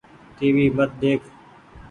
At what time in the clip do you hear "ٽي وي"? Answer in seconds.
0.37-0.65